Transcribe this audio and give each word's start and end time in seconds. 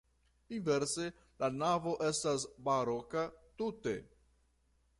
Inverse, 0.59 1.09
la 1.43 1.49
navo 1.57 1.93
estas 2.07 2.45
baroka 2.69 3.27
tute. 3.61 3.95